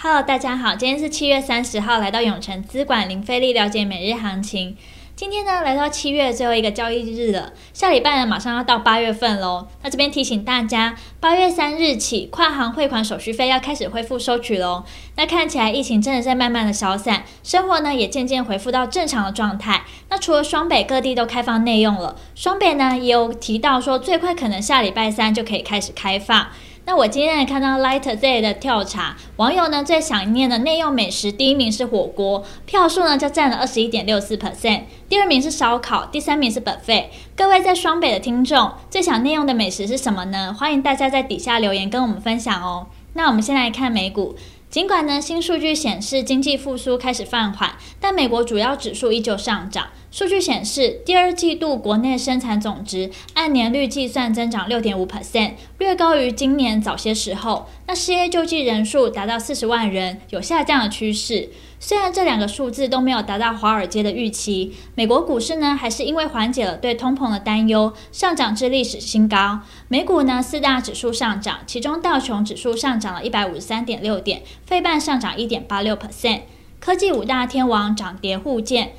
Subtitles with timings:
[0.00, 4.76] Hello，大家好，今天是七月三十号，来到永诚资管零费力了解每日行情。
[5.16, 9.66] 今天呢，来到七月最后一个交易日了，下礼拜呢马上要到八月份喽。
[9.82, 14.84] 那这边提醒大家，八月三日起，跨行汇款手续费要开始恢复收取喽。
[15.16, 19.82] 那看起来疫情真的在慢慢的消散，生活呢也渐渐恢复到正常的状态。
[20.10, 26.46] 那除了双北各地都开放内用了，双北呢也有提到说，最快可能下礼拜三就可以开始开放。
[26.88, 37.08] 那我今天也看到 Light Day 的调查，网友呢最想念的内用美食，第一名是火锅，票数呢就占了二十一点六四 percent，第二名是烧烤，第三名是 buffet。
[37.36, 40.56] 各位在双北的听众，最想内用的美食是什么呢？
[40.58, 42.86] 欢迎大家在底下留言跟我们分享哦。
[43.12, 44.34] 那我们先来看美股。
[44.70, 49.88] 尽管呢，新数据显示经济复苏开始放缓，但美国主要指数依旧上涨。
[50.10, 57.66] 数据显示，第二季度国内生产总值按年率计算增长六点五 percent，略高于今年早些时候。
[57.86, 61.50] 那失业救济人数达到四十万人，有下降的趋势。
[61.78, 69.60] 虽然这两个数字都没有达到华尔街的预期，美国股市呢还是因为缓解了对通膨的担忧，上涨至历史新高。
[69.88, 76.40] 美股呢四大指数上涨，其中道琼指数上涨了一百五十三点六点，费半上涨一点八六 percent。
[76.80, 78.92] 科技五大天王涨跌互见，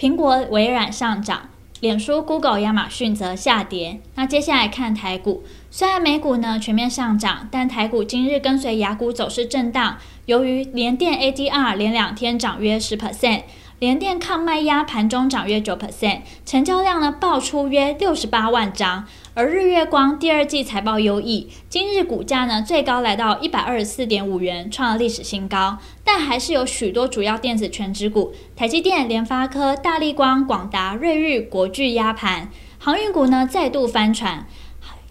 [0.00, 1.50] 苹果、微软上涨。
[1.80, 4.00] 脸书、Google、亚马逊则下跌。
[4.14, 9.98] 那接下来看台股，虽然美股呢全面上涨，但台股今日跟随雅股走势震荡。
[10.24, 13.42] 由于联电 ADR 连两天涨约十 percent。
[13.78, 19.06] 联电抗卖压，盘中涨约九 percent，成交量呢爆出约六十八万张。
[19.40, 25.78] 而日月光第二季财报优异，今日股价呢最高来到一百二十四点五元，创了历史新高。
[26.04, 34.46] 但还是有许多主要电子权值股，台积电、联发科、大力光、广达、瑞昱、国巨压盘，航运股呢再度翻船。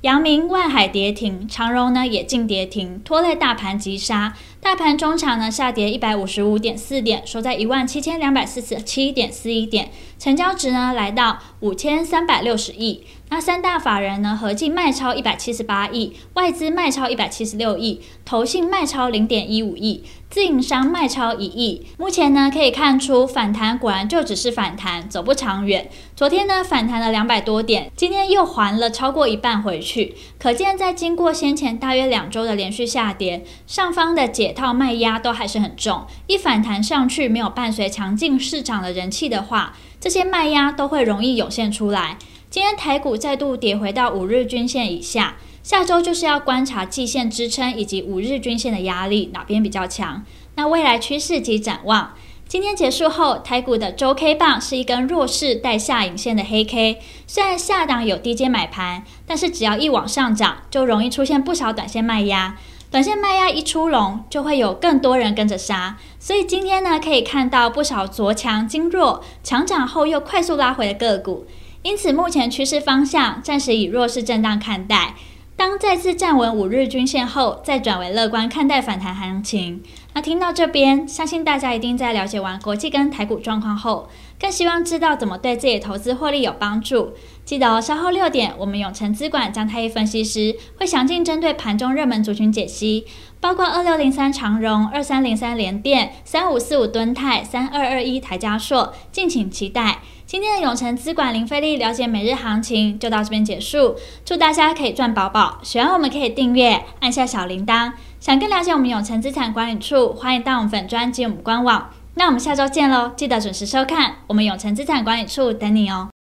[0.02, 4.36] 阳明、万海跌停，长荣呢也近跌停，拖累大盘急杀。
[4.62, 9.90] 大盘中场呢下跌一百五十五点四点，收在一万七千两百四十七点四一点，
[10.20, 13.04] 成交值呢来到五千三百六十亿。
[13.32, 21.86] 那三大法人呢合计卖超一百七十八亿，外资卖超一百七十六亿，投信卖超零点一五亿，自营商卖超一亿。
[21.98, 25.90] 目前呢可以看出反弹果然就只是反弹，走不长远。
[26.16, 36.06] 昨天呢反弹了两百多点，今天又还了超过一半回去，可见在经过先前大约两周的连续下跌，上方的解套卖压都还是很重。
[36.28, 42.18] 一反弹上去，没有伴随强劲市场的人气的话，这些卖压都会容易涌现出来。
[42.50, 50.26] 今天台股再度跌回到五日均线以下，下周就是要观察季线支撑以及五日均线的压力哪边比较强。
[50.56, 52.16] 那未来趋势及展望，
[52.48, 62.58] 今天结束后，台股的周 K 棒是一根弱势带下影线的黑 K，虽然下档有低阶买盘，但是只要一往上涨，就容易出现不少短线卖压。
[62.92, 65.98] 短线卖压一出笼，就会有更多人跟着杀。
[66.18, 71.46] 所以今天呢，可以看到不少昨强今弱、强涨后又快速拉回的个股。
[71.84, 75.14] 因此，目前趋势方向暂时以弱势震荡看待。
[75.56, 79.84] 当再次站稳五日均线后，再转为乐观看待反弹行情。
[80.14, 87.14] 那听到这边，相信大家一定在了解完国际跟台股状况后，更希望知道怎么对自己的投资获利有帮助。
[87.44, 93.06] 记得哦，稍后六点，我们永诚资管张太一分析师会详尽针对盘中热门族群解析，
[93.42, 100.00] 包括二六零三长荣、二三零三联电、三五四五敦泰、三二二一台加硕，敬请期待。
[100.26, 105.58] 今天的永诚资管零费力了解每日行情就到这边结束，祝大家可以赚饱饱。
[105.64, 107.94] 喜欢我们可以订阅，按下小铃铛。
[108.20, 111.90] 想更了解我们永诚资产管理处，欢迎到我们粉专及我们官网。
[112.20, 116.10] 那我们下周见喽，记得准时收看，我们永诚资产管理处等你哦。